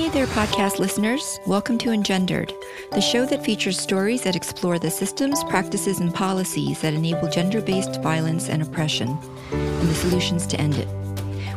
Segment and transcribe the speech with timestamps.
[0.00, 1.40] Hey there, podcast listeners.
[1.44, 2.54] Welcome to Engendered,
[2.92, 7.60] the show that features stories that explore the systems, practices, and policies that enable gender
[7.60, 9.18] based violence and oppression,
[9.52, 10.88] and the solutions to end it.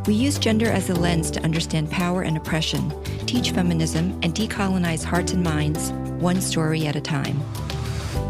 [0.07, 2.91] We use gender as a lens to understand power and oppression,
[3.25, 7.41] teach feminism, and decolonize hearts and minds, one story at a time.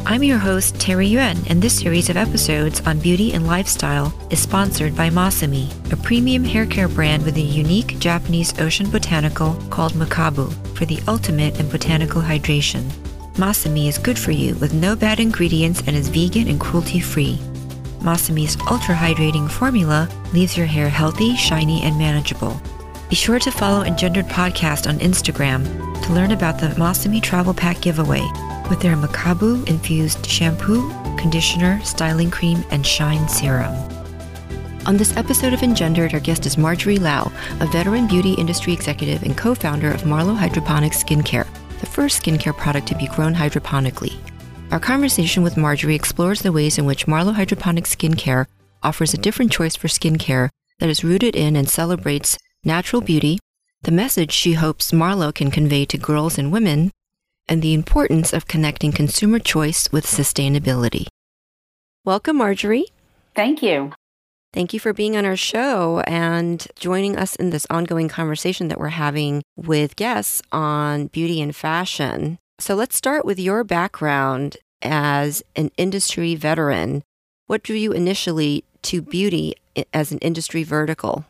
[0.05, 4.41] I'm your host, Terry Yuen, and this series of episodes on beauty and lifestyle is
[4.41, 9.93] sponsored by Masami, a premium hair care brand with a unique Japanese ocean botanical called
[9.93, 12.83] Mekabu for the ultimate in botanical hydration.
[13.35, 17.37] Masami is good for you with no bad ingredients and is vegan and cruelty free.
[17.99, 22.61] Masami's ultra hydrating formula leaves your hair healthy, shiny, and manageable.
[23.09, 25.63] Be sure to follow Engendered Podcast on Instagram
[26.03, 28.27] to learn about the Masami Travel Pack giveaway
[28.69, 33.73] with their Mekabu infused shampoo, conditioner, styling cream, and shine serum.
[34.85, 37.31] On this episode of Engendered, our guest is Marjorie Lau,
[37.61, 41.47] a veteran beauty industry executive and co founder of Marlo Hydroponics Skincare,
[41.79, 44.17] the first skincare product to be grown hydroponically.
[44.71, 48.47] Our conversation with Marjorie explores the ways in which Marlo Hydroponics Skincare
[48.81, 53.39] offers a different choice for skincare that is rooted in and celebrates natural beauty,
[53.83, 56.91] the message she hopes Marlo can convey to girls and women,
[57.47, 61.07] and the importance of connecting consumer choice with sustainability.
[62.05, 62.87] Welcome, Marjorie.
[63.35, 63.91] Thank you.
[64.53, 68.79] Thank you for being on our show and joining us in this ongoing conversation that
[68.79, 72.37] we're having with guests on beauty and fashion.
[72.59, 77.01] So let's start with your background as an industry veteran.
[77.47, 79.55] What drew you initially to beauty
[79.91, 81.25] as an industry vertical?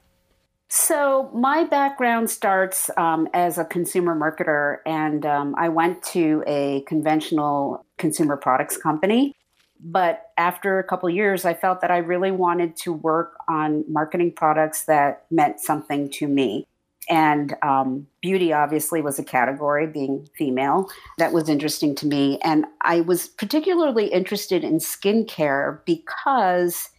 [0.76, 6.82] So, my background starts um, as a consumer marketer, and um, I went to a
[6.88, 9.36] conventional consumer products company.
[9.80, 14.32] But after a couple years, I felt that I really wanted to work on marketing
[14.32, 16.66] products that meant something to me.
[17.08, 22.40] And um, beauty obviously was a category, being female, that was interesting to me.
[22.44, 26.90] And I was particularly interested in skincare because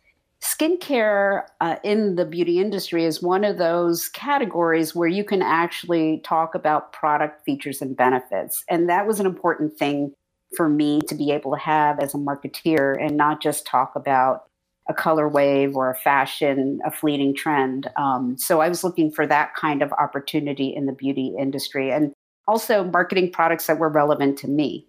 [0.45, 6.21] skincare uh, in the beauty industry is one of those categories where you can actually
[6.23, 8.63] talk about product features and benefits.
[8.69, 10.13] And that was an important thing
[10.55, 14.45] for me to be able to have as a marketeer and not just talk about
[14.87, 17.91] a color wave or a fashion, a fleeting trend.
[17.97, 22.13] Um, so I was looking for that kind of opportunity in the beauty industry and
[22.47, 24.87] also marketing products that were relevant to me.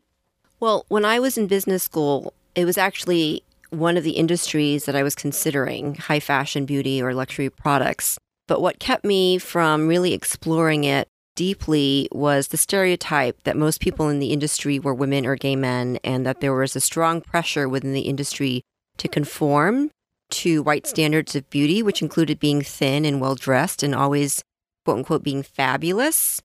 [0.60, 3.44] Well, when I was in business school, it was actually
[3.80, 8.18] one of the industries that I was considering high fashion beauty or luxury products.
[8.48, 14.10] But what kept me from really exploring it deeply was the stereotype that most people
[14.10, 17.68] in the industry were women or gay men, and that there was a strong pressure
[17.68, 18.62] within the industry
[18.98, 19.92] to conform
[20.30, 24.42] to white standards of beauty, which included being thin and well dressed and always,
[24.86, 26.42] quote unquote, being fabulous.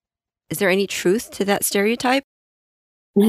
[0.50, 2.24] Is there any truth to that stereotype?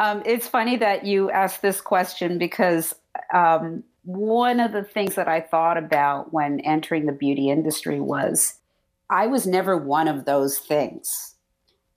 [0.00, 2.94] um, it's funny that you asked this question because
[3.32, 8.58] um, one of the things that I thought about when entering the beauty industry was
[9.10, 11.34] I was never one of those things.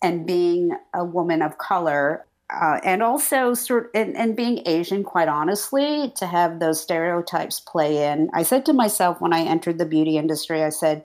[0.01, 5.28] And being a woman of color, uh, and also sort and, and being Asian, quite
[5.28, 8.29] honestly, to have those stereotypes play in.
[8.34, 11.03] I said to myself when I entered the beauty industry, I said,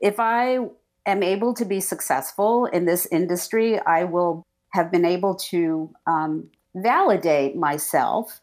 [0.00, 0.58] if I
[1.06, 4.42] am able to be successful in this industry, I will
[4.74, 8.40] have been able to um, validate myself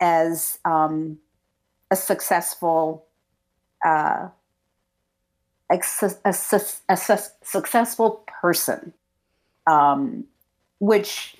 [0.00, 1.18] as um,
[1.90, 3.06] a successful
[3.84, 4.28] uh,
[5.70, 5.80] a,
[6.24, 8.94] a, successful person.
[9.66, 10.24] Um,
[10.78, 11.36] which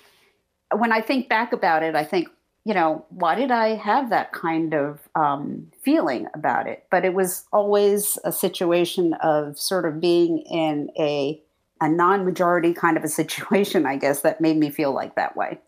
[0.75, 2.27] when i think back about it i think
[2.65, 6.85] you know why did i have that kind of um, feeling about it?
[6.91, 11.41] But it was always a situation of sort of being in a
[11.81, 15.59] a non-majority kind of a situation, I guess, that made me feel like that way.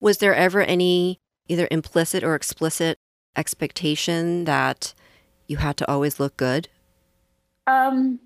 [0.00, 2.98] Was there ever any either implicit or explicit
[3.36, 4.94] expectation that
[5.46, 6.68] you had to always look good?
[7.66, 8.20] Um,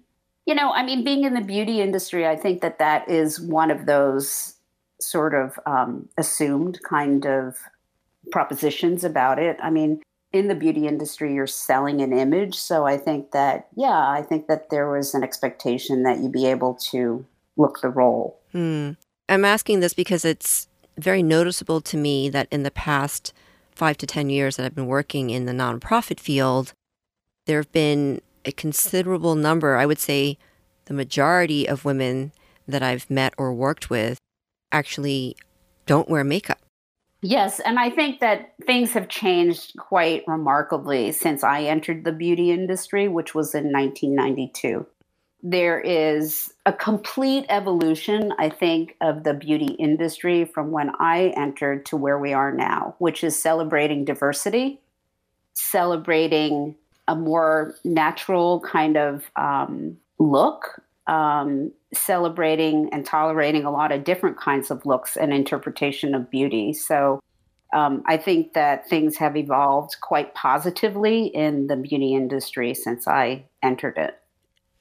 [0.47, 3.71] you know, I mean, being in the beauty industry, I think that that is one
[3.71, 4.55] of those
[5.01, 7.57] sort of um, assumed kind of
[8.31, 9.59] propositions about it.
[9.63, 10.01] I mean,
[10.37, 12.55] in the beauty industry you're selling an image.
[12.55, 16.47] So i think that yeah i think that there was an expectation that you'd be
[16.47, 17.25] able to
[17.57, 18.41] look the role.
[18.53, 18.93] Hmm.
[19.29, 20.69] i'm asking this because it's
[20.99, 23.33] very noticeable to me that in the past
[23.73, 26.73] five to ten years that i've been working in the nonprofit field
[27.47, 30.39] there have been a considerable number i would say
[30.87, 32.33] the majority of women
[32.67, 34.19] that i've met or worked with
[34.73, 35.37] actually
[35.85, 36.61] don't wear makeup
[37.23, 42.51] Yes, and I think that things have changed quite remarkably since I entered the beauty
[42.53, 44.87] industry, which was in 1992.
[45.43, 51.87] there is a complete evolution, I think, of the beauty industry from when I entered
[51.87, 54.81] to where we are now, which is celebrating diversity,
[55.55, 56.75] celebrating
[57.07, 64.37] a more natural kind of um, look, um, celebrating and tolerating a lot of different
[64.37, 66.73] kinds of looks and interpretation of beauty.
[66.73, 67.21] So
[67.73, 73.45] um, I think that things have evolved quite positively in the beauty industry since I
[73.63, 74.19] entered it.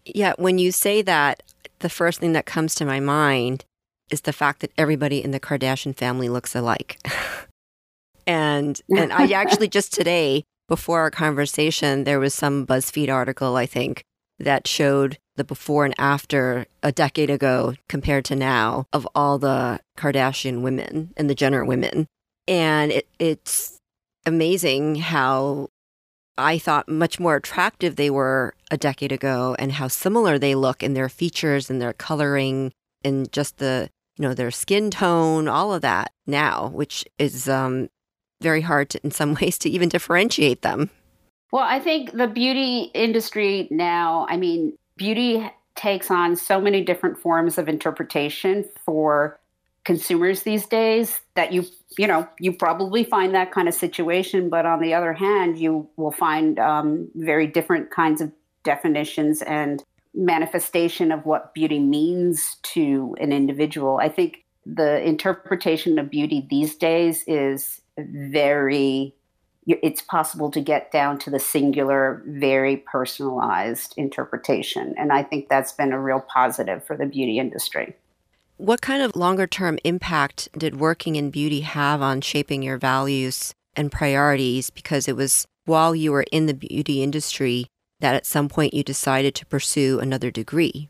[0.06, 1.44] Yeah, when you say that,
[1.80, 3.66] the first thing that comes to my mind
[4.12, 7.00] is the fact that everybody in the Kardashian family looks alike.
[8.28, 13.66] and and I actually just today before our conversation there was some BuzzFeed article I
[13.66, 14.04] think
[14.40, 19.80] that showed the before and after a decade ago compared to now of all the
[19.98, 22.08] Kardashian women and the Jenner women.
[22.48, 23.80] And it, it's
[24.26, 25.70] amazing how
[26.38, 30.84] I thought much more attractive they were a decade ago and how similar they look
[30.84, 32.74] in their features and their coloring
[33.04, 37.90] and just the, you know, their skin tone, all of that now, which is um,
[38.42, 40.90] very hard to, in some ways to even differentiate them.
[41.52, 47.18] Well, I think the beauty industry now, I mean, beauty takes on so many different
[47.18, 49.40] forms of interpretation for
[49.84, 51.64] consumers these days that you
[51.96, 55.88] you know you probably find that kind of situation but on the other hand you
[55.96, 58.32] will find um, very different kinds of
[58.64, 59.84] definitions and
[60.16, 64.00] manifestation of what beauty means to an individual.
[64.02, 69.15] I think the interpretation of beauty these days is very
[69.68, 74.94] it's possible to get down to the singular, very personalized interpretation.
[74.98, 77.96] And I think that's been a real positive for the beauty industry.
[78.58, 83.54] What kind of longer term impact did working in beauty have on shaping your values
[83.76, 84.70] and priorities?
[84.70, 87.66] Because it was while you were in the beauty industry
[88.00, 90.90] that at some point you decided to pursue another degree.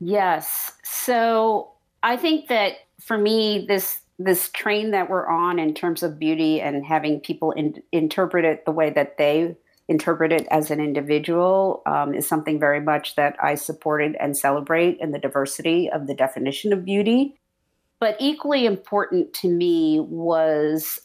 [0.00, 0.72] Yes.
[0.84, 1.72] So
[2.02, 6.60] I think that for me, this this train that we're on in terms of beauty
[6.60, 9.56] and having people in, interpret it the way that they
[9.88, 14.98] interpret it as an individual um, is something very much that I supported and celebrate
[15.00, 17.38] in the diversity of the definition of beauty.
[18.00, 21.00] But equally important to me was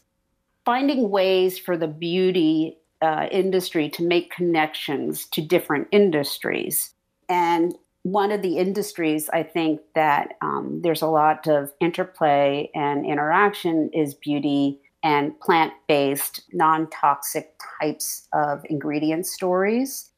[0.66, 6.94] finding ways for the beauty uh, industry to make connections to different industries.
[7.30, 13.06] And one of the industries I think that um, there's a lot of interplay and
[13.06, 20.09] interaction is beauty and plant based, non toxic types of ingredient stories.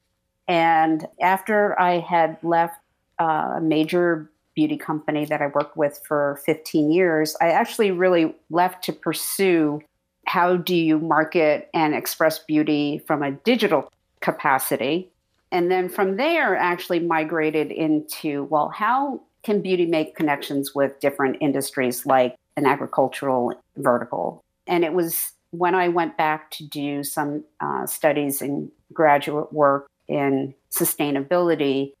[0.48, 2.76] And after I had left
[3.20, 8.34] uh, a major beauty company that I worked with for 15 years, I actually really
[8.50, 9.80] left to pursue
[10.26, 13.90] how do you market and express beauty from a digital
[14.20, 15.10] capacity
[15.54, 21.36] and then from there actually migrated into well how can beauty make connections with different
[21.40, 24.42] industries like an agricultural vertical?
[24.66, 29.86] And it was when i went back to do some uh, studies and graduate work
[30.08, 31.92] in sustainability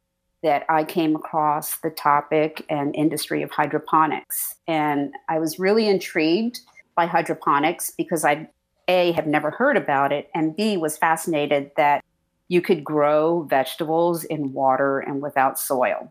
[0.42, 4.56] that i came across the topic and industry of hydroponics.
[4.66, 6.60] And i was really intrigued
[6.96, 8.48] by hydroponics because i
[8.88, 12.04] a have never heard about it and b was fascinated that
[12.54, 16.10] you could grow vegetables in water and without soil.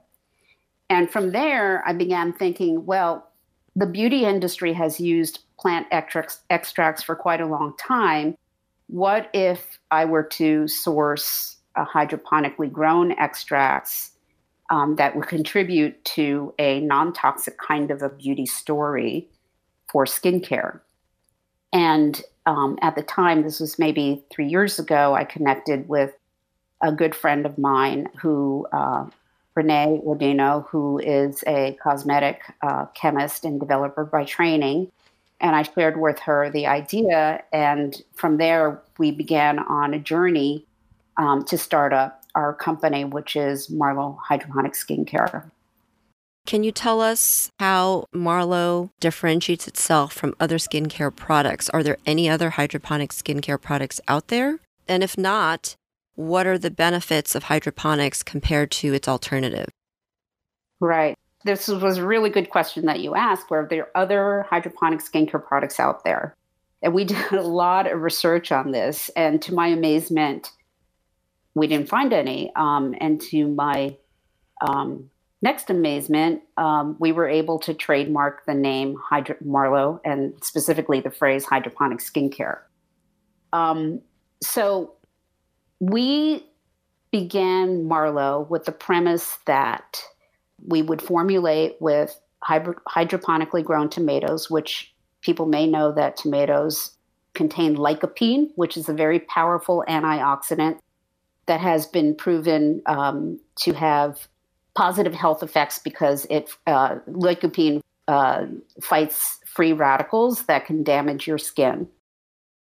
[0.90, 3.30] And from there, I began thinking, well,
[3.78, 8.36] the beauty industry has used plant extracts, for quite a long time.
[8.88, 14.12] What if I were to source a hydroponically grown extracts
[14.70, 19.30] um, that would contribute to a non toxic kind of a beauty story
[19.90, 20.82] for skincare?
[21.72, 26.12] And um, at the time, this was maybe three years ago, I connected with
[26.84, 29.08] a good friend of mine who, uh,
[29.56, 34.92] Renee Rodino, who is a cosmetic uh, chemist and developer by training.
[35.40, 37.44] And I shared with her the idea.
[37.52, 40.66] And from there, we began on a journey
[41.18, 45.50] um, to start up our company, which is Marlo Hydroponic Skincare.
[46.46, 51.70] Can you tell us how Marlo differentiates itself from other skincare products?
[51.70, 54.60] Are there any other hydroponic skincare products out there?
[54.88, 55.76] And if not,
[56.16, 59.68] what are the benefits of hydroponics compared to its alternative?
[60.80, 61.18] Right.
[61.46, 63.50] This was a really good question that you asked.
[63.50, 66.36] Were there other hydroponic skincare products out there?
[66.82, 69.10] And we did a lot of research on this.
[69.16, 70.52] And to my amazement,
[71.56, 72.52] we didn't find any.
[72.56, 73.98] Um, and to my
[74.62, 75.10] um,
[75.42, 81.12] next amazement, um, we were able to trademark the name Hydro- Marlo and specifically the
[81.12, 82.60] phrase hydroponic skincare.
[83.52, 84.02] Um,
[84.42, 84.94] so
[85.90, 86.46] we
[87.12, 90.02] began Marlo with the premise that
[90.66, 96.98] we would formulate with hydroponically grown tomatoes, which people may know that tomatoes
[97.34, 100.80] contain lycopene, which is a very powerful antioxidant
[101.48, 104.28] that has been proven um, to have
[104.76, 108.46] positive health effects because it uh, lycopene uh,
[108.82, 111.88] fights free radicals that can damage your skin.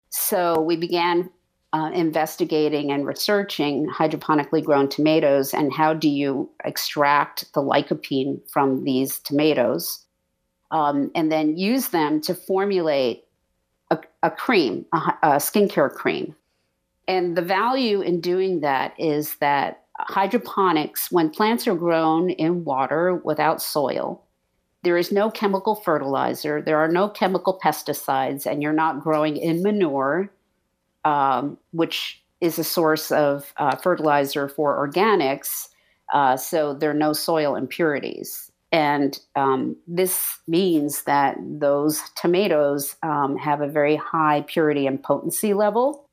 [0.10, 1.30] So we began
[1.74, 8.84] uh, investigating and researching hydroponically grown tomatoes and how do you extract the lycopene from
[8.84, 10.06] these tomatoes
[10.72, 13.24] um, and then use them to formulate
[13.90, 16.36] a, a cream, a, a skincare cream.
[17.08, 23.16] And the value in doing that is that hydroponics, when plants are grown in water
[23.24, 24.24] without soil,
[24.84, 29.64] there is no chemical fertilizer, there are no chemical pesticides, and you're not growing in
[29.64, 30.30] manure,
[31.06, 35.70] um, which is a source of uh, fertilizer for organics.
[36.14, 38.52] Uh, so there are no soil impurities.
[38.72, 45.54] And um, this means that those tomatoes um, have a very high purity and potency
[45.54, 46.10] level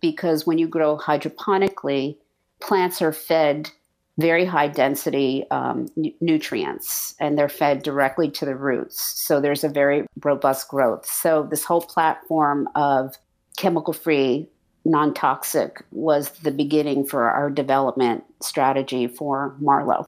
[0.00, 2.16] because when you grow hydroponically,
[2.60, 3.70] plants are fed
[4.18, 9.00] very high density um, n- nutrients and they're fed directly to the roots.
[9.16, 11.06] So there's a very robust growth.
[11.06, 13.16] So, this whole platform of
[13.56, 14.48] chemical free,
[14.84, 20.04] non toxic was the beginning for our development strategy for Marlo.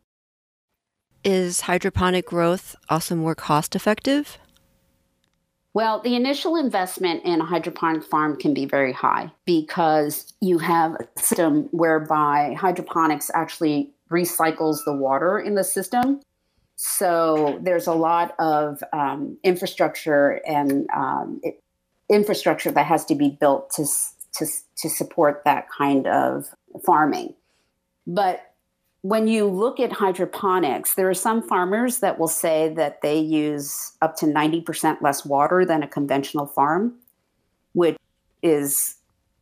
[1.25, 4.39] Is hydroponic growth also more cost effective?
[5.75, 10.97] Well, the initial investment in a hydroponic farm can be very high because you have
[10.97, 16.21] a system whereby hydroponics actually recycles the water in the system.
[16.77, 21.62] So there's a lot of um, infrastructure and um, it,
[22.11, 23.87] infrastructure that has to be built to,
[24.35, 26.47] to, to support that kind of
[26.85, 27.35] farming.
[28.07, 28.53] But
[29.03, 33.93] when you look at hydroponics, there are some farmers that will say that they use
[34.01, 36.95] up to 90% less water than a conventional farm,
[37.73, 37.97] which
[38.43, 38.97] is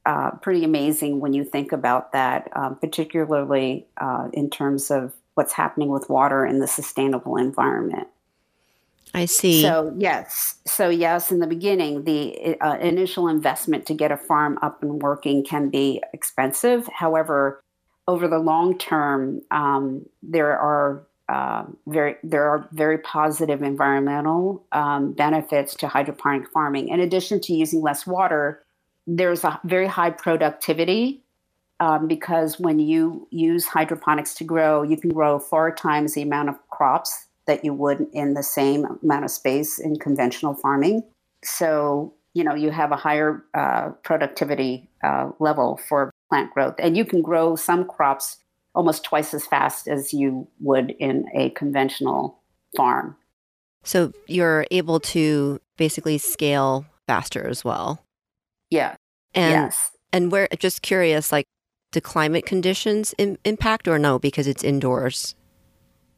[0.07, 5.53] uh, pretty amazing when you think about that, um, particularly uh, in terms of what's
[5.53, 8.09] happening with water in the sustainable environment.
[9.15, 9.63] I see.
[9.63, 10.57] So, yes.
[10.67, 15.03] So, yes, in the beginning, the uh, initial investment to get a farm up and
[15.03, 16.89] working can be expensive.
[16.95, 17.61] However,
[18.07, 25.13] over the long term, um, there are uh, very there are very positive environmental um,
[25.13, 26.89] benefits to hydroponic farming.
[26.89, 28.65] In addition to using less water,
[29.07, 31.23] there's a very high productivity
[31.79, 36.49] um, because when you use hydroponics to grow, you can grow four times the amount
[36.49, 41.03] of crops that you would in the same amount of space in conventional farming.
[41.45, 46.77] So you know you have a higher uh, productivity uh, level for plant growth.
[46.79, 48.39] And you can grow some crops
[48.75, 52.39] almost twice as fast as you would in a conventional
[52.77, 53.17] farm.
[53.83, 58.03] So you're able to basically scale faster as well.
[58.71, 58.95] Yeah.
[59.35, 59.91] And, yes.
[60.13, 61.47] And we're just curious, like,
[61.93, 65.35] do climate conditions Im- impact or no because it's indoors?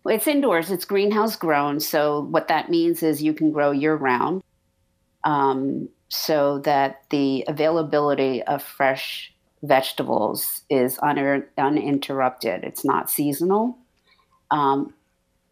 [0.05, 0.71] It's indoors.
[0.71, 1.81] It's greenhouse grown.
[1.81, 4.43] So what that means is you can grow year round,
[5.25, 9.33] um, so that the availability of fresh
[9.63, 12.65] vegetables is un- uninterrupted.
[12.65, 13.79] It's not seasonal.
[14.51, 14.93] Um,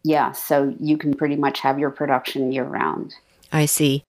[0.03, 3.15] yeah, so you can pretty much have your production year round.
[3.51, 4.03] I see.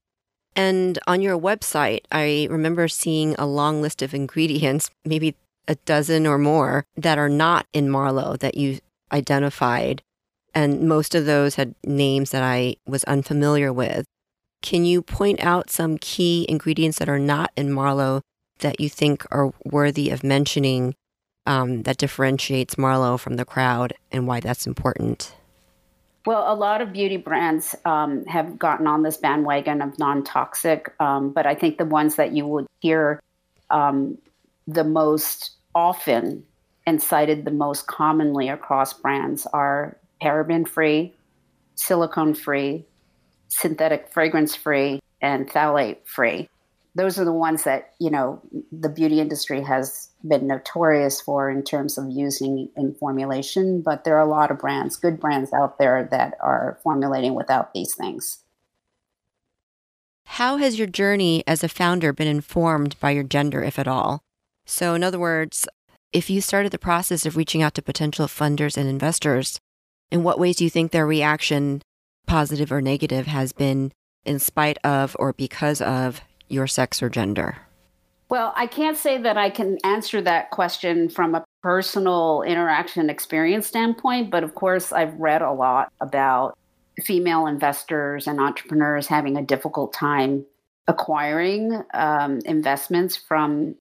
[0.55, 6.27] And on your website, I remember seeing a long list of ingredients, maybe a dozen
[6.27, 8.81] or more, that are not in Marlo that you
[9.11, 10.03] identified.
[10.55, 14.05] And most of those had names that I was unfamiliar with.
[14.61, 18.21] Can you point out some key ingredients that are not in Marlo
[18.61, 20.95] that you think are worthy of mentioning
[21.47, 25.35] um, that differentiates Marlo from the crowd and why that's important?
[26.25, 30.95] Well, a lot of beauty brands um, have gotten on this bandwagon of non toxic,
[31.01, 33.21] um, but I think the ones that you would hear
[33.71, 34.19] um,
[34.69, 36.45] the most often
[36.87, 41.15] and cited the most commonly across brands are paraben free,
[41.75, 42.85] silicone free,
[43.49, 46.49] synthetic fragrance free, and phthalate free
[46.95, 51.63] those are the ones that you know the beauty industry has been notorious for in
[51.63, 55.79] terms of using in formulation but there are a lot of brands good brands out
[55.79, 58.39] there that are formulating without these things.
[60.27, 64.23] How has your journey as a founder been informed by your gender if at all?
[64.65, 65.67] So in other words
[66.13, 69.61] if you started the process of reaching out to potential funders and investors
[70.13, 71.81] in what ways do you think their reaction
[72.27, 73.91] positive or negative has been
[74.25, 77.57] in spite of or because of your sex or gender?
[78.29, 83.67] Well, I can't say that I can answer that question from a personal interaction experience
[83.67, 86.59] standpoint, but of course, I've read a lot about
[87.01, 90.45] female investors and entrepreneurs having a difficult time
[90.89, 93.77] acquiring um, investments from,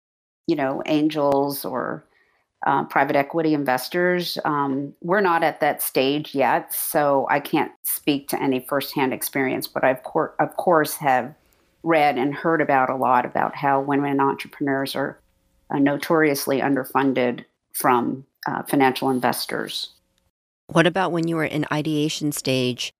[0.47, 2.05] you know, angels or
[2.65, 4.37] uh, private equity investors.
[4.45, 9.67] Um, we're not at that stage yet, so I can't speak to any firsthand experience.
[9.67, 11.33] But I've cor- of course have
[11.83, 15.19] read and heard about a lot about how women entrepreneurs are
[15.71, 19.89] uh, notoriously underfunded from uh, financial investors.
[20.67, 22.91] What about when you were in ideation stage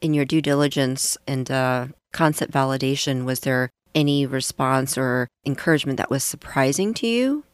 [0.00, 3.24] in your due diligence and uh, concept validation?
[3.24, 7.44] Was there any response or encouragement that was surprising to you?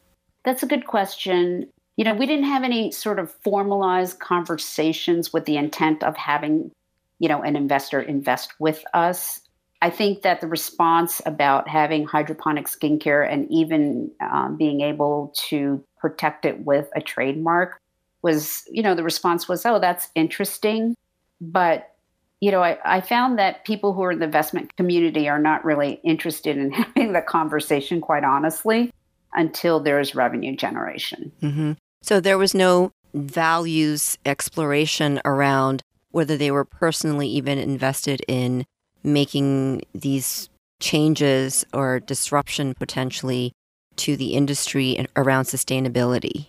[0.45, 1.67] That's a good question.
[1.97, 6.71] You know, we didn't have any sort of formalized conversations with the intent of having,
[7.19, 9.41] you know, an investor invest with us.
[9.81, 15.83] I think that the response about having hydroponic skincare and even um, being able to
[15.97, 17.79] protect it with a trademark
[18.21, 20.95] was, you know, the response was, oh, that's interesting.
[21.41, 21.93] But,
[22.39, 25.65] you know, I, I found that people who are in the investment community are not
[25.65, 28.91] really interested in having the conversation, quite honestly,
[29.35, 31.31] until there's revenue generation.
[31.41, 31.73] Mm-hmm.
[32.01, 38.65] So there was no values exploration around whether they were personally even invested in
[39.03, 40.49] making these
[40.79, 43.53] changes or disruption potentially
[43.97, 46.47] to the industry around sustainability?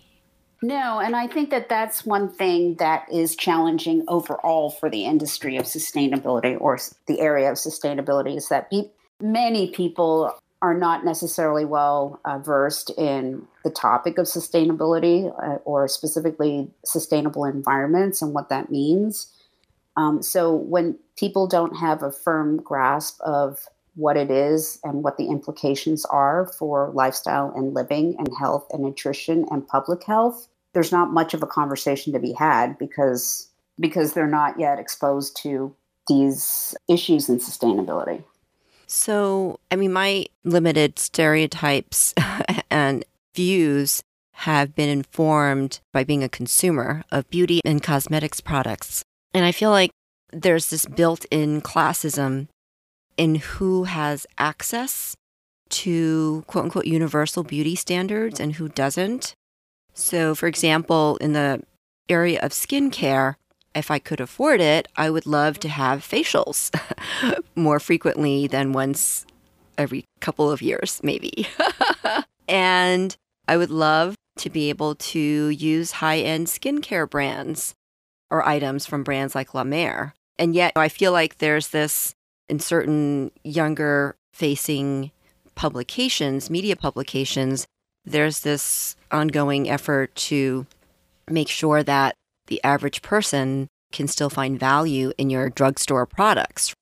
[0.61, 5.55] No, and I think that that's one thing that is challenging overall for the industry
[5.57, 8.89] of sustainability or the area of sustainability is that be-
[9.21, 15.87] many people are not necessarily well uh, versed in the topic of sustainability uh, or
[15.87, 19.31] specifically sustainable environments and what that means.
[19.95, 25.17] Um, so when people don't have a firm grasp of what it is and what
[25.17, 30.91] the implications are for lifestyle and living and health and nutrition and public health, there's
[30.91, 33.49] not much of a conversation to be had because
[33.79, 35.75] because they're not yet exposed to
[36.07, 38.23] these issues in sustainability.
[38.87, 42.13] So, I mean, my limited stereotypes
[42.71, 43.03] and
[43.35, 49.03] views have been informed by being a consumer of beauty and cosmetics products.
[49.33, 49.91] And I feel like
[50.31, 52.47] there's this built in classism
[53.17, 55.15] in who has access
[55.69, 59.33] to quote unquote universal beauty standards and who doesn't.
[59.93, 61.63] So, for example, in the
[62.07, 63.35] area of skincare,
[63.77, 66.71] if I could afford it, I would love to have facials
[67.55, 69.25] more frequently than once
[69.77, 71.47] every couple of years, maybe.
[72.47, 73.15] and
[73.47, 77.73] I would love to be able to use high end skincare brands
[78.29, 80.13] or items from brands like La Mer.
[80.37, 82.13] And yet, I feel like there's this
[82.49, 85.11] in certain younger facing
[85.55, 87.67] publications, media publications,
[88.05, 90.65] there's this ongoing effort to
[91.29, 92.15] make sure that
[92.47, 96.73] the average person can still find value in your drugstore products.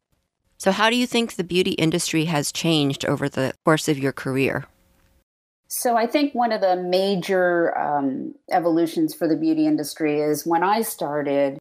[0.58, 4.14] So, how do you think the beauty industry has changed over the course of your
[4.14, 4.66] career?
[5.68, 10.64] So, I think one of the major um, evolutions for the beauty industry is when
[10.64, 11.60] I started,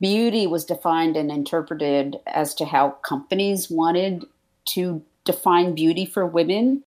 [0.00, 4.24] beauty was defined and interpreted as to how companies wanted
[4.70, 6.82] to define beauty for women.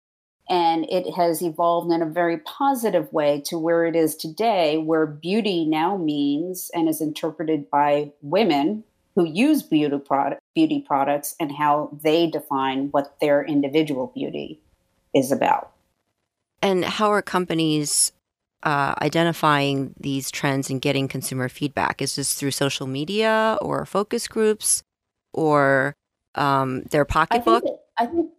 [0.48, 5.06] And it has evolved in a very positive way to where it is today, where
[5.06, 11.52] beauty now means and is interpreted by women who use beauty, product, beauty products and
[11.52, 14.60] how they define what their individual beauty
[15.14, 15.70] is about.
[16.60, 18.12] And how are companies
[18.62, 22.00] uh, identifying these trends and getting consumer feedback?
[22.00, 24.82] Is this through social media or focus groups
[25.32, 25.94] or
[26.34, 27.64] um, their pocketbook?
[27.64, 28.30] I think, that, I think,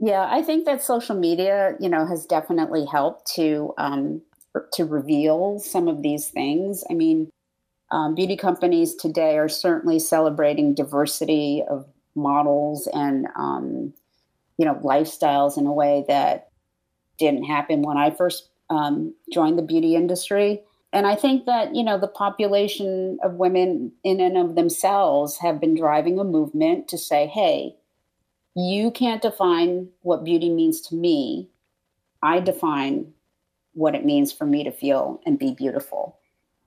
[0.00, 4.22] yeah, I think that social media, you know, has definitely helped to um,
[4.72, 6.82] to reveal some of these things.
[6.90, 7.30] I mean,
[7.90, 13.92] um, beauty companies today are certainly celebrating diversity of models and um,
[14.56, 16.48] you know lifestyles in a way that
[17.18, 20.62] didn't happen when I first um, joined the beauty industry.
[20.92, 25.60] And I think that, you know, the population of women in and of themselves have
[25.60, 27.76] been driving a movement to say, hey,
[28.54, 31.48] you can't define what beauty means to me.
[32.22, 33.12] I define
[33.72, 36.18] what it means for me to feel and be beautiful.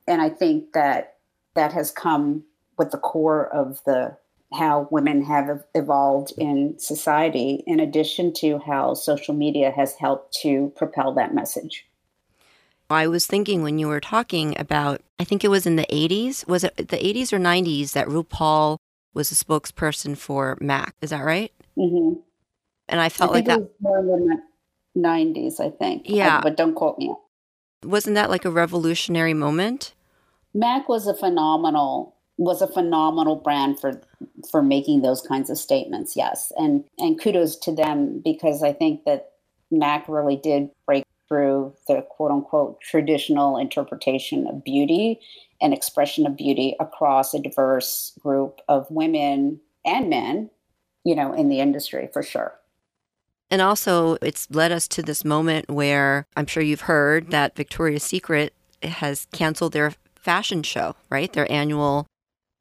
[0.08, 1.17] And I think that
[1.56, 2.43] that has come
[2.78, 4.17] with the core of the
[4.54, 10.72] how women have evolved in society in addition to how social media has helped to
[10.76, 11.88] propel that message.
[12.89, 16.48] I was thinking when you were talking about, I think it was in the 80s.
[16.48, 18.78] Was it the 80s or 90s that RuPaul
[19.15, 20.93] was a spokesperson for MAC?
[21.02, 21.52] Is that right?
[21.78, 22.20] Mm-hmm.
[22.90, 23.62] And I felt I like that.
[24.96, 26.04] 90s, I think.
[26.06, 26.38] Yeah.
[26.38, 27.14] I, but don't quote me.
[27.84, 29.94] Wasn't that like a revolutionary moment?
[30.54, 34.02] Mac was a phenomenal was a phenomenal brand for
[34.50, 36.16] for making those kinds of statements.
[36.16, 39.34] Yes, and and kudos to them because I think that
[39.72, 45.20] Mac really did break through the quote unquote traditional interpretation of beauty
[45.62, 50.50] and expression of beauty across a diverse group of women and men,
[51.04, 52.54] you know, in the industry for sure.
[53.50, 58.04] And also, it's led us to this moment where I'm sure you've heard that Victoria's
[58.04, 61.32] Secret has canceled their fashion show, right?
[61.32, 62.08] Their annual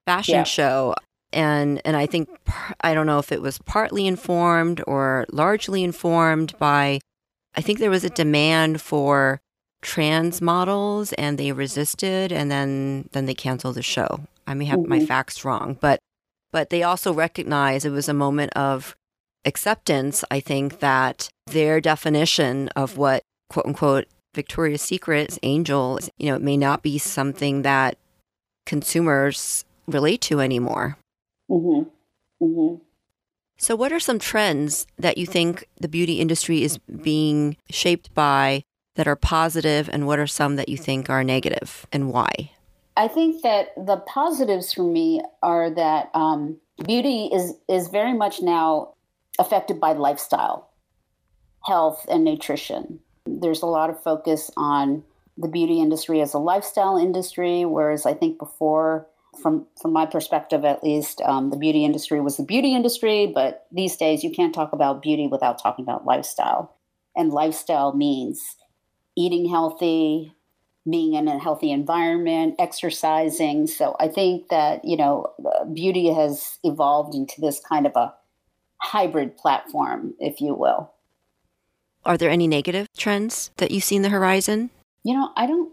[0.06, 0.44] fashion yeah.
[0.44, 0.94] show.
[1.32, 2.28] And and I think
[2.82, 7.00] I don't know if it was partly informed or largely informed by
[7.54, 9.40] I think there was a demand for
[9.80, 14.20] trans models and they resisted and then then they canceled the show.
[14.46, 14.90] I may have mm-hmm.
[14.90, 16.00] my facts wrong, but
[16.52, 18.94] but they also recognize it was a moment of
[19.44, 26.36] acceptance, I think that their definition of what quote unquote Victoria's Secret's angel, you know,
[26.36, 27.98] it may not be something that
[28.64, 30.96] consumers relate to anymore.
[31.50, 31.88] Mm-hmm.
[32.44, 32.82] Mm-hmm.
[33.58, 38.64] So, what are some trends that you think the beauty industry is being shaped by
[38.96, 42.50] that are positive, and what are some that you think are negative, and why?
[42.96, 48.42] I think that the positives for me are that um, beauty is is very much
[48.42, 48.94] now
[49.38, 50.70] affected by lifestyle,
[51.64, 53.00] health, and nutrition.
[53.26, 55.04] There's a lot of focus on
[55.38, 59.06] the beauty industry as a lifestyle industry, whereas I think before
[59.40, 63.66] from from my perspective at least um, the beauty industry was the beauty industry but
[63.72, 66.76] these days you can't talk about beauty without talking about lifestyle
[67.16, 68.56] and lifestyle means
[69.16, 70.34] eating healthy
[70.88, 73.66] being in a healthy environment exercising.
[73.66, 75.32] So i think that you know
[75.72, 78.14] beauty has evolved into this kind of a
[78.78, 80.92] hybrid platform if you will.
[82.04, 84.70] Are there any negative trends that you see in the horizon?
[85.04, 85.72] You know i don't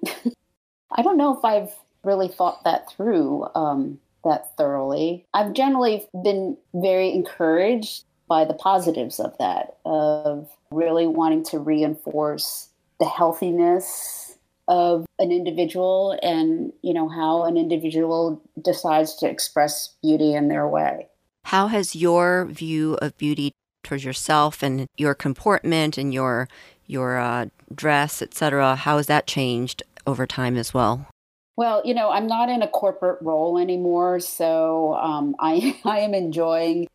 [0.91, 5.25] i don't know if i've really thought that through um, that thoroughly.
[5.33, 12.69] I've generally been very encouraged by the positives of that, of really wanting to reinforce
[12.99, 14.37] the healthiness
[14.69, 20.67] of an individual and you know how an individual decides to express beauty in their
[20.67, 21.07] way.
[21.43, 23.51] How has your view of beauty
[23.83, 26.47] towards yourself and your comportment and your
[26.85, 31.07] your uh, dress etc how has that changed over time as well?
[31.55, 36.13] Well, you know, I'm not in a corporate role anymore, so um, I I am
[36.13, 36.87] enjoying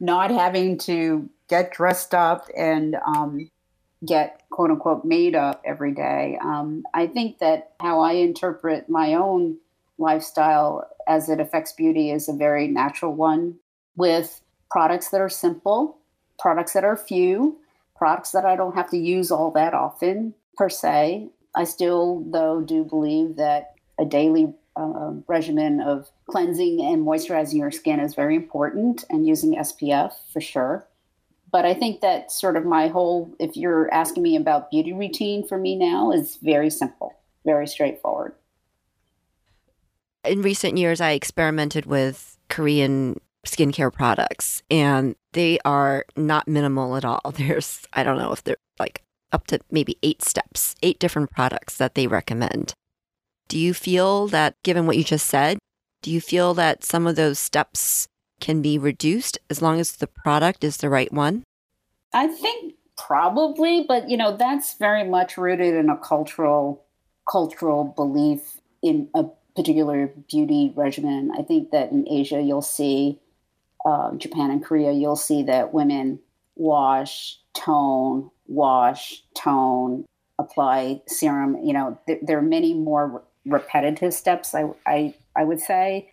[0.00, 3.50] not having to get dressed up and um,
[4.04, 6.38] get quote unquote made up every day.
[6.42, 9.58] Um, I think that how I interpret my own
[9.98, 13.56] lifestyle as it affects beauty is a very natural one
[13.96, 15.98] with products that are simple,
[16.38, 17.58] products that are few,
[17.96, 21.30] products that I don't have to use all that often per se.
[21.54, 27.72] I still, though, do believe that a daily uh, regimen of cleansing and moisturizing your
[27.72, 30.86] skin is very important and using SPF for sure.
[31.50, 35.46] But I think that sort of my whole, if you're asking me about beauty routine
[35.46, 38.34] for me now, is very simple, very straightforward.
[40.24, 47.04] In recent years, I experimented with Korean skincare products, and they are not minimal at
[47.04, 47.32] all.
[47.34, 51.76] There's, I don't know if they're like up to maybe eight steps, eight different products
[51.78, 52.74] that they recommend.
[53.48, 55.58] Do you feel that, given what you just said,
[56.02, 58.06] do you feel that some of those steps
[58.40, 61.44] can be reduced as long as the product is the right one?
[62.12, 66.84] I think probably, but you know, that's very much rooted in a cultural
[67.30, 69.24] cultural belief in a
[69.54, 71.30] particular beauty regimen.
[71.36, 73.18] I think that in Asia, you'll see,
[73.84, 76.20] uh, Japan and Korea, you'll see that women
[76.56, 80.04] wash, tone, wash, tone,
[80.38, 81.58] apply serum.
[81.62, 86.12] You know, th- there are many more repetitive steps, I, I, I would say,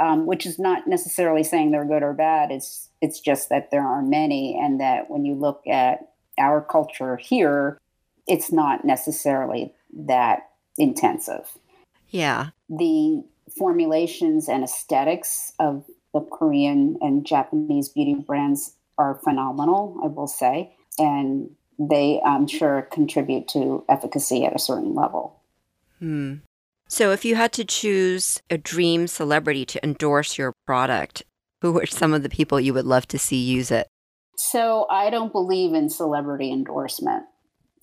[0.00, 2.50] um, which is not necessarily saying they're good or bad.
[2.50, 6.08] It's, it's just that there are many, and that when you look at
[6.38, 7.78] our culture here,
[8.26, 11.58] it's not necessarily that intensive.
[12.08, 12.48] Yeah.
[12.68, 13.22] The
[13.56, 15.84] formulations and aesthetics of
[16.14, 20.74] the Korean and Japanese beauty brands are phenomenal, I will say.
[20.98, 25.40] And they, I'm sure, contribute to efficacy at a certain level.
[25.98, 26.36] Hmm.
[26.90, 31.22] So, if you had to choose a dream celebrity to endorse your product,
[31.62, 33.86] who are some of the people you would love to see use it?
[34.36, 37.26] So, I don't believe in celebrity endorsement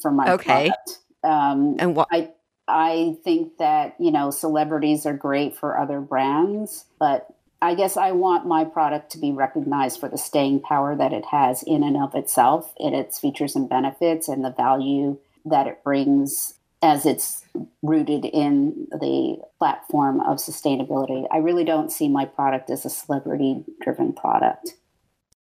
[0.01, 0.67] for my okay.
[0.67, 0.99] product.
[1.23, 2.09] Um, and what?
[2.11, 2.31] I
[2.67, 7.27] I think that you know celebrities are great for other brands, but
[7.61, 11.23] I guess I want my product to be recognized for the staying power that it
[11.31, 15.81] has in and of itself, in its features and benefits, and the value that it
[15.81, 17.43] brings as it's
[17.81, 21.25] rooted in the platform of sustainability.
[21.31, 24.75] I really don't see my product as a celebrity driven product.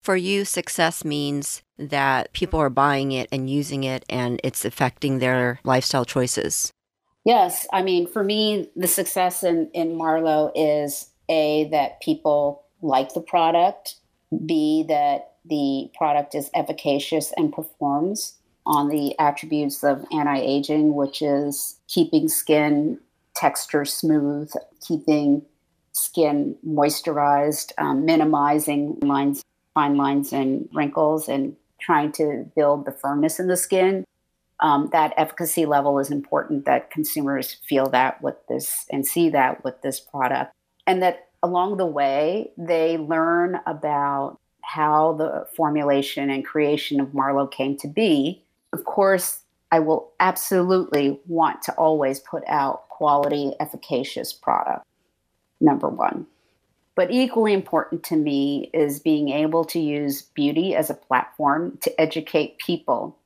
[0.01, 5.19] For you, success means that people are buying it and using it and it's affecting
[5.19, 6.71] their lifestyle choices.
[7.25, 7.67] Yes.
[7.71, 13.21] I mean, for me, the success in, in Marlo is A, that people like the
[13.21, 13.95] product,
[14.45, 18.38] B, that the product is efficacious and performs
[18.69, 22.99] on the attributes of anti aging, which is keeping skin
[23.35, 24.51] texture smooth,
[24.87, 25.41] keeping
[25.93, 33.39] skin moisturized, um, minimizing lines, fine lines and wrinkles, and trying to build the firmness
[33.39, 34.05] in the skin.
[34.59, 39.63] Um, that efficacy level is important that consumers feel that with this and see that
[39.63, 40.53] with this product.
[40.85, 47.49] And that along the way, they learn about how the formulation and creation of Marlo
[47.49, 54.33] came to be of course, I will absolutely want to always put out quality, efficacious
[54.33, 54.85] product,
[55.61, 56.25] number one.
[56.95, 62.01] But equally important to me is being able to use beauty as a platform to
[62.01, 63.17] educate people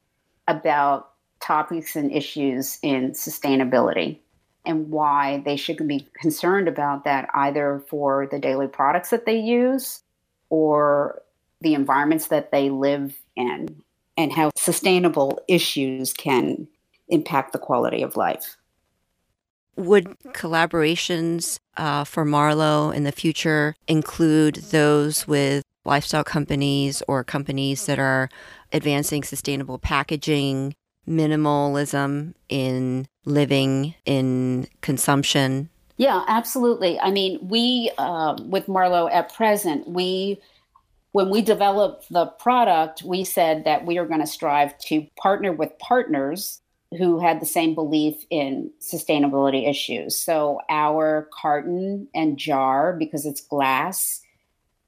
[0.47, 4.19] about topics and issues in sustainability
[4.65, 9.37] and why they should be concerned about that either for the daily products that they
[9.39, 10.01] use
[10.49, 11.21] or
[11.61, 13.82] the environments that they live in
[14.17, 16.67] and how sustainable issues can
[17.09, 18.57] impact the quality of life.
[19.75, 27.85] Would collaborations uh, for Marlo in the future include those with lifestyle companies or companies
[27.87, 28.29] that are
[28.71, 30.75] advancing sustainable packaging,
[31.07, 35.69] minimalism in living, in consumption?
[35.97, 36.99] Yeah, absolutely.
[36.99, 40.39] I mean, we, uh, with Marlo at present, we
[41.13, 45.53] when we developed the product, we said that we are going to strive to partner
[45.53, 46.59] with partners
[46.97, 50.17] who had the same belief in sustainability issues.
[50.17, 54.21] So our carton and jar, because it's glass,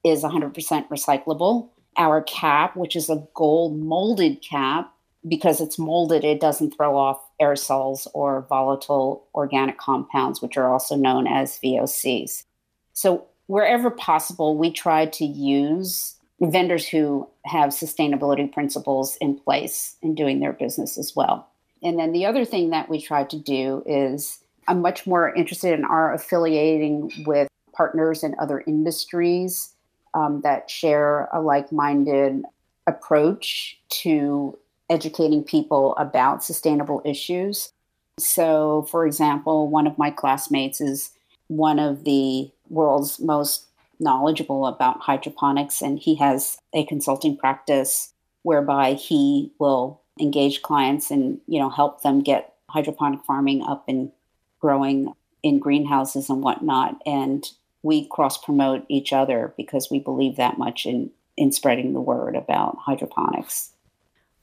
[0.03, 0.53] is 100%
[0.89, 1.69] recyclable.
[1.95, 4.91] Our cap, which is a gold molded cap,
[5.27, 10.95] because it's molded, it doesn't throw off aerosols or volatile organic compounds, which are also
[10.95, 12.45] known as VOCs.
[12.93, 20.15] So wherever possible, we try to use vendors who have sustainability principles in place in
[20.15, 21.47] doing their business as well.
[21.81, 25.77] And then the other thing that we try to do is I'm much more interested
[25.77, 29.73] in our affiliating with partners in other industries
[30.13, 32.43] um, that share a like minded
[32.87, 34.57] approach to
[34.89, 37.71] educating people about sustainable issues.
[38.17, 41.11] So, for example, one of my classmates is
[41.47, 43.67] one of the world's most
[43.99, 51.39] knowledgeable about hydroponics, and he has a consulting practice whereby he will engage clients and
[51.47, 54.11] you know help them get hydroponic farming up and
[54.59, 56.99] growing in greenhouses and whatnot.
[57.05, 57.45] And
[57.83, 62.35] we cross promote each other because we believe that much in in spreading the word
[62.35, 63.71] about hydroponics.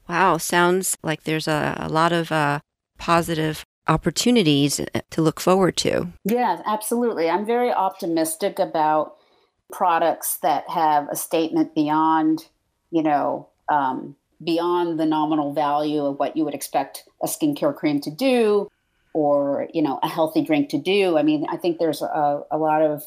[0.08, 2.61] Wow, sounds like there's a, a lot of uh,
[2.98, 6.09] positive opportunities to look forward to.
[6.25, 7.29] Yeah, absolutely.
[7.29, 9.16] I'm very optimistic about
[9.73, 12.47] products that have a statement beyond,
[12.90, 18.01] you know, um, beyond the nominal value of what you would expect a skincare cream
[18.01, 18.68] to do
[19.14, 21.16] or, you know, a healthy drink to do.
[21.16, 23.05] I mean, I think there's a, a lot of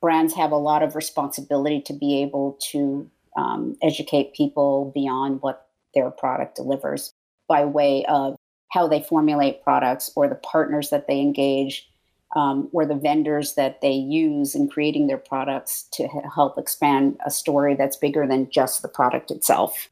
[0.00, 5.66] brands have a lot of responsibility to be able to um, educate people beyond what
[5.94, 7.12] their product delivers
[7.48, 8.36] by way of
[8.70, 11.88] how they formulate products or the partners that they engage
[12.36, 17.30] um, or the vendors that they use in creating their products to help expand a
[17.30, 19.90] story that's bigger than just the product itself.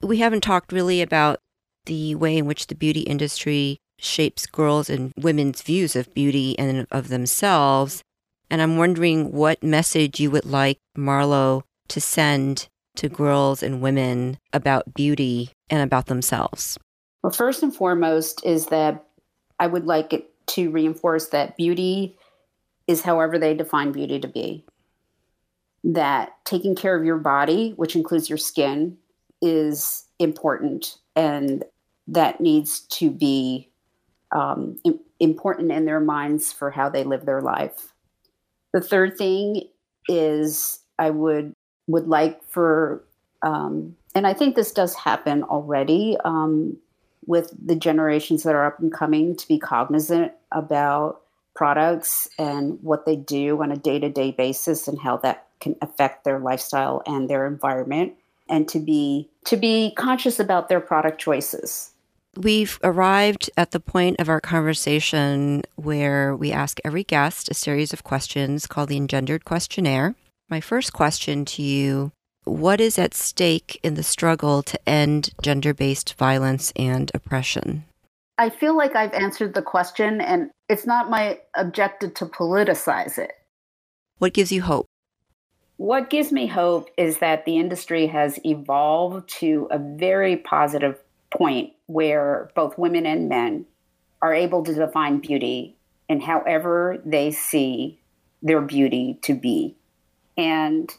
[0.00, 1.40] We haven't talked really about
[1.86, 6.86] the way in which the beauty industry shapes girls' and women's views of beauty and
[6.90, 8.02] of themselves.
[8.48, 14.38] And I'm wondering what message you would like Marlo to send to girls and women
[14.52, 16.78] about beauty and about themselves.
[17.22, 19.06] Well, first and foremost is that
[19.58, 22.16] I would like it to reinforce that beauty
[22.86, 24.64] is however they define beauty to be.
[25.84, 28.96] That taking care of your body, which includes your skin,
[29.42, 31.64] is important and
[32.08, 33.70] that needs to be
[34.32, 34.78] um,
[35.18, 37.92] important in their minds for how they live their life.
[38.72, 39.68] The third thing
[40.08, 41.54] is I would
[41.86, 43.04] would like for,
[43.42, 46.16] um, and I think this does happen already.
[46.24, 46.76] Um,
[47.30, 51.20] with the generations that are up and coming to be cognizant about
[51.54, 55.76] products and what they do on a day to day basis and how that can
[55.80, 58.12] affect their lifestyle and their environment
[58.48, 61.92] and to be to be conscious about their product choices.
[62.36, 67.92] We've arrived at the point of our conversation where we ask every guest a series
[67.92, 70.16] of questions called the Engendered Questionnaire.
[70.48, 72.10] My first question to you
[72.44, 77.84] What is at stake in the struggle to end gender based violence and oppression?
[78.38, 83.32] I feel like I've answered the question, and it's not my objective to politicize it.
[84.18, 84.86] What gives you hope?
[85.76, 90.98] What gives me hope is that the industry has evolved to a very positive
[91.30, 93.66] point where both women and men
[94.22, 95.76] are able to define beauty
[96.08, 98.00] in however they see
[98.42, 99.76] their beauty to be.
[100.36, 100.90] And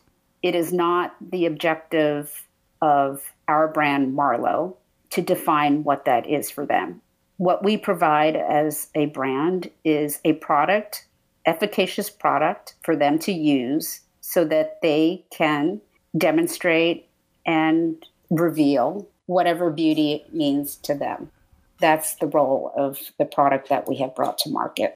[0.43, 2.47] it is not the objective
[2.81, 4.75] of our brand, Marlo,
[5.11, 7.01] to define what that is for them.
[7.37, 11.05] What we provide as a brand is a product,
[11.45, 15.81] efficacious product for them to use so that they can
[16.17, 17.07] demonstrate
[17.45, 21.31] and reveal whatever beauty means to them.
[21.79, 24.93] That's the role of the product that we have brought to market.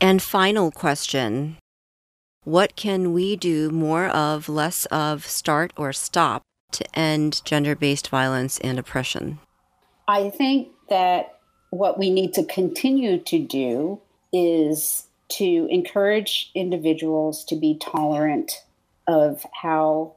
[0.00, 1.56] And final question
[2.46, 8.08] What can we do more of, less of, start or stop to end gender based
[8.08, 9.40] violence and oppression?
[10.06, 14.00] I think that what we need to continue to do
[14.32, 18.62] is to encourage individuals to be tolerant
[19.08, 20.14] of how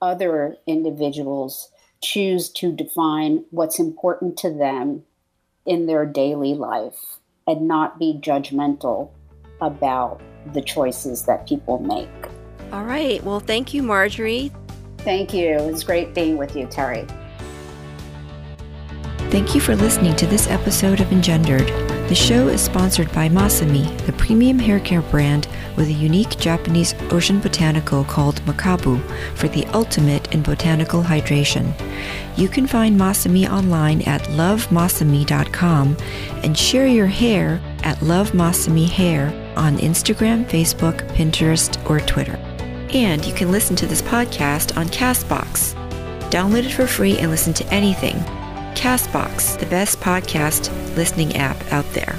[0.00, 5.02] other individuals choose to define what's important to them
[5.66, 7.16] in their daily life
[7.48, 9.10] and not be judgmental
[9.60, 10.20] about
[10.52, 12.08] the choices that people make.
[12.72, 13.22] All right.
[13.24, 14.52] Well, thank you, Marjorie.
[14.98, 15.50] Thank you.
[15.50, 17.06] It's great being with you, Terry.
[19.30, 21.66] Thank you for listening to this episode of Engendered.
[22.08, 26.94] The show is sponsored by Masami, the premium hair care brand with a unique Japanese
[27.10, 29.02] ocean botanical called Mekabu
[29.34, 31.72] for the ultimate in botanical hydration.
[32.36, 35.96] You can find Masami online at lovemasami.com
[36.44, 42.36] and share your hair at Love Masami Hair on Instagram, Facebook, Pinterest, or Twitter.
[42.92, 45.74] And you can listen to this podcast on Castbox.
[46.30, 48.16] Download it for free and listen to anything
[48.74, 52.18] Castbox, the best podcast listening app out there.